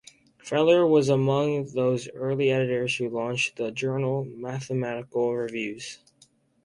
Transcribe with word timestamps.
Feller 0.39 0.87
was 0.87 1.09
among 1.09 1.63
those 1.75 2.09
early 2.15 2.49
editors 2.49 2.95
who 2.95 3.07
launched 3.07 3.57
the 3.57 3.69
journal 3.69 4.25
"Mathematical 4.25 5.35
Reviews". 5.35 5.99